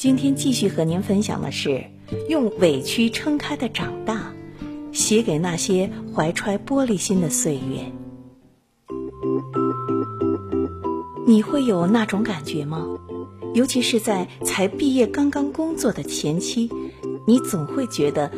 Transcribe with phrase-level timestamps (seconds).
[0.00, 1.84] 今天继续和您分享的是
[2.30, 4.32] 用委屈撑开的长大，
[4.92, 7.92] 写给那些怀揣玻璃心的岁月。
[11.26, 12.86] 你会有那种感觉吗？
[13.52, 16.70] 尤其是在才毕业、刚刚工作的前期，
[17.26, 18.32] 你总会觉得，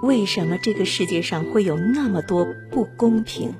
[0.00, 3.52] 为什么这个世界上会有那么多不公平？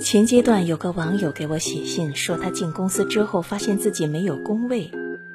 [0.00, 4.88] 前阶段有个网友给我写信说，他进公司之后发现自己没有工位。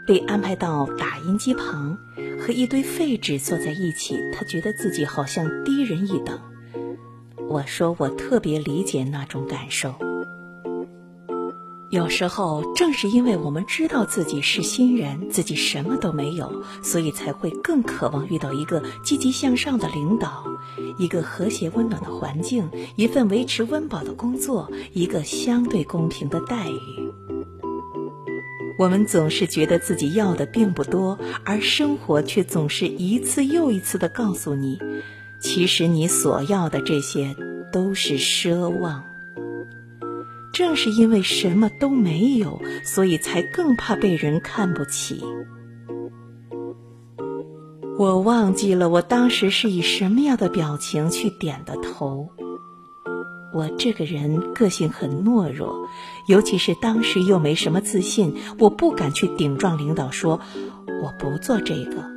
[0.06, 1.98] 被安排到打印机旁，
[2.40, 6.40] 和一堆废纸坐在一起，他觉得自己好像低人一等。
[7.50, 9.94] 我说我特别理解那种感受。
[11.90, 20.44] 有时候正是因为我们知道自己是新人，自己什么都没有，所以才会更渴望遇到一个积极向上的领导，
[20.98, 27.14] 一个和谐温暖的环境，一份维持温饱的工作，一个相对公平的待遇。
[28.78, 34.80] 我们总是觉得自己要的并不多，而生活却总是一次又一次的告诉你，
[35.40, 37.36] 其实你所要的这些
[37.72, 39.04] 都是奢望。
[40.54, 45.24] 正是因为什么都没有，所以才更怕被人看不起。
[47.98, 52.30] 我忘记了我当时是以什么样的表情去点的头。
[53.54, 55.88] 我这个人个性很懦弱，
[56.28, 60.40] 尤其是当时又没什么自信，我不敢去顶撞领导说
[61.04, 62.12] 我不做这个。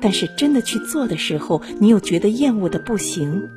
[0.00, 3.48] 但是真的去做的时候，你又觉得厌恶的不行。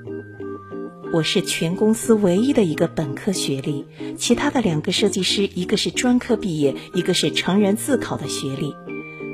[1.11, 8.73] 我是全公司唯一的一个本科学历，其他的两个设计师，一个是专科毕业，一个是成人自考的学历。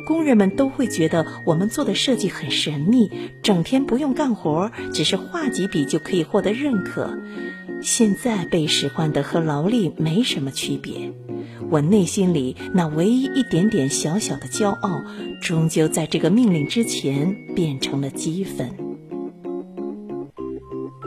[0.05, 3.11] 工人们都会觉得我们做的设计很神秘，
[3.44, 7.17] 整天不用干活，只是画几笔就可以获得认可。
[7.86, 11.14] 现在被使唤的和劳力没什么区别，
[11.69, 15.03] 我内心里那唯一一点点小小的骄傲，
[15.39, 18.75] 终究在这个命令之前变成了积粉。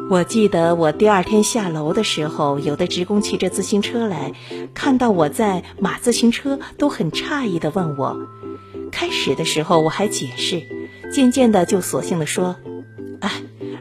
[0.08, 4.32] 我记得我第二天下楼的时候，有的职工骑着自行车来，
[4.72, 8.16] 看到我在码自行车，都很诧异的问我。
[8.92, 10.62] 开始的时候我还解释，
[11.12, 12.54] 渐渐的就索性的说
[13.18, 13.32] ：“哎，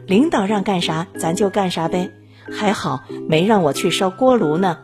[0.08, 2.10] 领导让干啥，咱就干啥呗。”
[2.52, 4.78] 还好没让我去烧锅炉呢。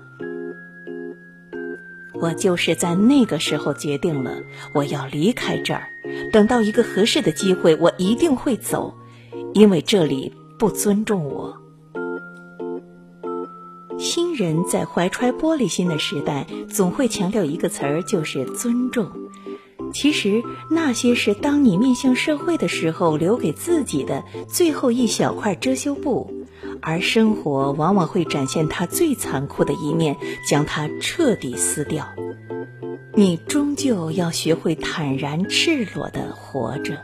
[2.21, 4.37] 我就是在那个时候决定了，
[4.75, 5.89] 我要离开这儿。
[6.33, 8.95] 等到一个合适的机会，我一定会走，
[9.53, 11.61] 因为这里不尊重我。
[13.99, 19.11] 新人在怀揣玻璃心的时代，总会强调一个词儿，就是尊重。
[19.93, 26.44] 其实那些是当你面向社会的时候留给自己的最后一小块遮羞布。
[26.85, 30.17] 而生活往往会展现它最残酷的一面，
[30.49, 32.15] 将它彻底撕掉。
[33.15, 36.99] 你终究要学会坦然赤裸的活着，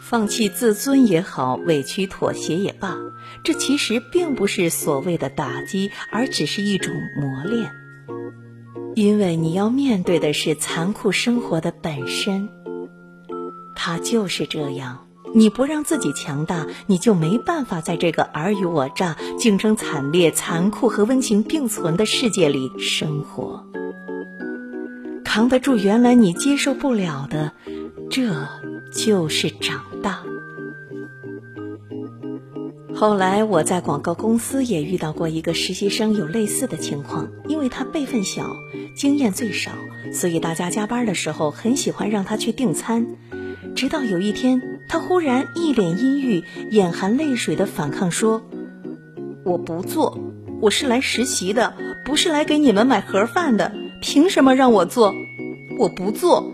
[0.00, 2.96] 放弃自尊也好，委屈妥协也罢，
[3.42, 7.72] 这其实并不是所谓的打击，而只是一种磨练。
[8.94, 12.48] 因为你要面对的是残酷生活的本身，
[13.74, 15.05] 它就是这样。
[15.36, 23.66] 你不让自己强大，你就没办法在这个尔虞我诈、竞争惨烈、残酷和温情并存的世界里生活。
[25.22, 27.52] 扛得住原来你接受不了的，
[28.08, 28.48] 这
[28.90, 30.22] 就是长大。
[32.94, 37.28] 后来我在广告公司也遇到过一个实习生，有类似的情况。
[37.46, 38.56] 因为他辈分小，
[38.96, 39.72] 经验最少，
[40.14, 43.06] 所以大家加班的时候很喜欢让他去订餐。
[43.74, 44.75] 直到有一天。
[44.88, 48.42] 他忽然一脸阴郁、眼含泪水的反抗说
[49.44, 50.18] ：“我不做，
[50.60, 51.74] 我是来实习的，
[52.04, 53.72] 不是来给你们买盒饭的。
[54.00, 55.14] 凭什么让我做？
[55.78, 56.52] 我不做。”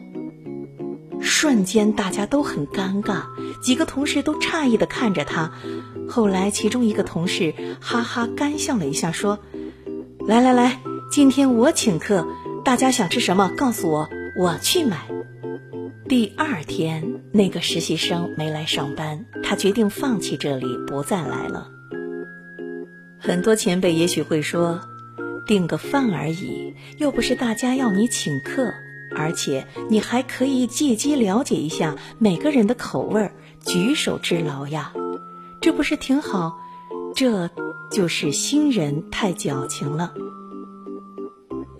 [1.20, 3.22] 瞬间大家都很尴尬，
[3.62, 5.52] 几个同事都诧异的看着他。
[6.08, 9.38] 后来其中一个同事哈哈干笑了一下，说
[10.26, 10.80] ：“来来来，
[11.12, 12.26] 今天我请客，
[12.64, 14.08] 大家想吃什么告诉我，
[14.38, 15.06] 我去买。”
[16.08, 21.70] 第二天，那个实习生没来上班，他决定放弃这里，不再来了。
[23.18, 24.80] 很多前辈也许会说
[25.46, 28.72] ：“订个饭而已，又不是大家要你请客，
[29.16, 33.32] 而且你还可以借机了解一下每个人的口味儿，
[33.64, 34.92] 举手之劳呀，
[35.60, 36.58] 这不是挺好？”
[37.14, 37.50] 这
[37.90, 40.14] 就是新人太矫情了。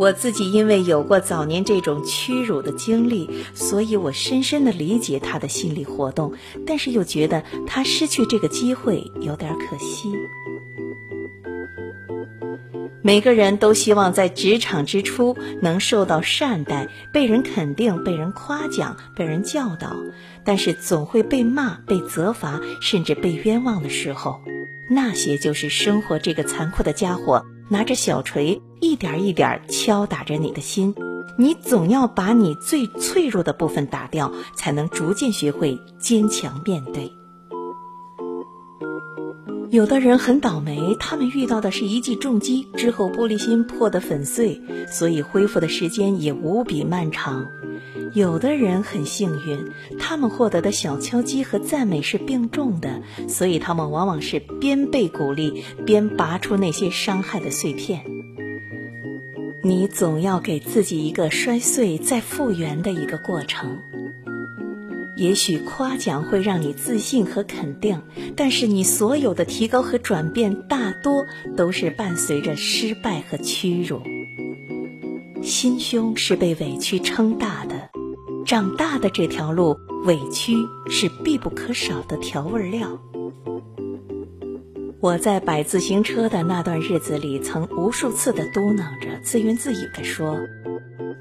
[0.03, 6.33] 我自己因为有过早年这种屈辱的经历，所以我深深的理解他的心理活动，
[6.67, 10.13] 但是又觉得他失去这个机会有点可惜。
[13.01, 19.95] 每个人都希望在职场之初能受到善待，被人肯定、被人夸奖、被人教导，
[20.45, 24.41] 但是总会被骂、被责罚，甚至被冤枉的时候。
[24.91, 30.95] 那些就是生活这个残酷的家伙，拿着小锤，一点一点敲打着你的心。
[31.39, 37.11] 你总要把你最脆弱的部分打掉，才能逐渐学会坚强面对。
[39.71, 47.47] 有的人很倒霉，他们遇到的是一记重击之后，玻璃心破得粉碎，所以恢复的时间也无比漫长。
[48.15, 58.03] 有的人很幸运，他们获得的小敲击和赞美是并重的，所以他们往往是边被鼓励边拔出那些伤害的碎片。
[59.63, 63.79] 你总要给自己一个摔碎再复原的一个过程。
[65.17, 68.03] 也许夸奖会让你自信和肯定，
[68.35, 71.27] 但是你所有的提高和转变大多
[71.57, 74.01] 都是伴随着失败和屈辱。
[75.43, 77.91] 心胸是被委屈撑大的，
[78.45, 80.55] 长大的这条路，委屈
[80.89, 82.99] 是必不可少的调味料。
[85.01, 90.39] 我在摆自行车的那段日子里，曾无数次的嘟囔着，自言自语的说：“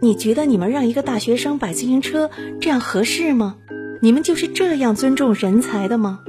[0.02, 2.30] 你觉得你们让一个大学生摆自行车
[2.60, 3.58] 这样合适吗？”
[4.04, 6.22] 你们就是这样尊重人才的吗？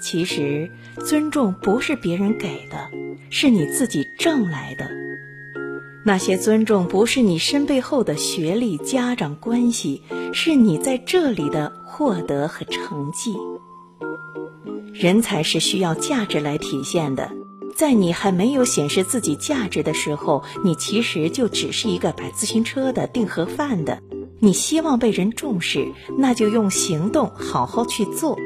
[0.00, 0.70] 其实，
[1.06, 2.90] 尊重不是别人给的，
[3.30, 4.90] 是你自己挣来的。
[6.04, 10.02] 那些尊重不是你身背后的学历、家长关系，
[10.32, 13.36] 是你在这里的获得和成绩。
[14.94, 17.30] 人才是需要价值来体现的，
[17.76, 24.02] 在你还没有显示自己价值的时候，你其实就只是一个摆自行车的、订盒饭的。
[24.40, 28.38] 你希望被人重视，那就用行动好好去做。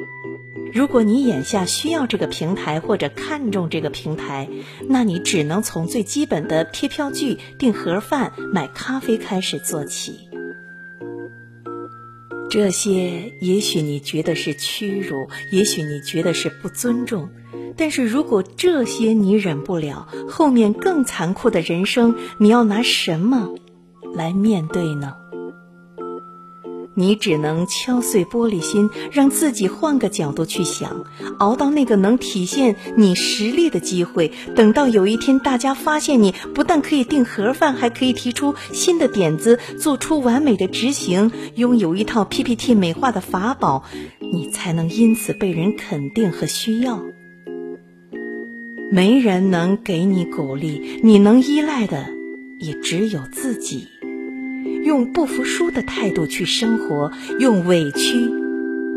[0.74, 4.48] 如果你眼下需要这个平台或者看重这个平台，
[4.88, 10.28] 那你只能从最基本的贴票据、订盒饭、买咖啡开始做起。
[12.50, 17.28] 这些也许你觉得是屈辱，也许你觉得是不尊重，
[17.76, 23.54] 但是如果这些你忍不了，后面更残酷的人生，你要拿什么
[24.12, 25.14] 来面对呢？
[26.94, 31.04] 你只能敲碎玻璃心，让自己换个角度去想，
[31.38, 34.32] 熬到那个能体现你实力的机会。
[34.54, 43.84] 等到有一天，大家发现你不但可以订盒饭，还可以提出新的点子，做出完美的执行，拥有一套 PPT 美化的法宝，
[44.20, 47.02] 你才能因此被人肯定和需要。
[48.90, 52.06] 没人能给你鼓励，你能依赖的
[52.60, 53.88] 也只有自己。
[54.84, 57.10] 用不服输的态度去生活，
[57.40, 58.28] 用委屈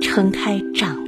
[0.02, 1.07] 撑开掌。